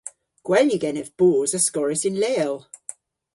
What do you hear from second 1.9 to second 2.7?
yn leel.